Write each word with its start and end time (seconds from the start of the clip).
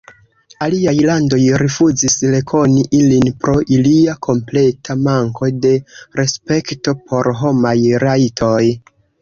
Aliaj 0.67 0.93
landoj 1.07 1.41
rifuzis 1.63 2.15
rekoni 2.35 2.81
ilin 3.01 3.29
pro 3.43 3.55
ilia 3.77 4.15
kompleta 4.29 4.97
manko 5.11 5.51
de 5.67 5.75
respekto 6.23 6.97
por 7.11 7.31
homaj 7.45 7.77
rajtoj. 8.07 8.63